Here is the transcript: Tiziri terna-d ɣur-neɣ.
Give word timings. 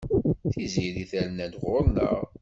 Tiziri 0.51 1.03
terna-d 1.11 1.53
ɣur-neɣ. 1.63 2.19